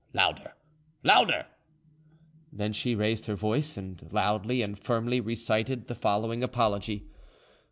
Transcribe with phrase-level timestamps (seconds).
[0.15, 0.55] Louder,
[1.03, 1.45] louder!"
[2.51, 7.05] Then she raised her voice, and loudly and firmly recited the following apology.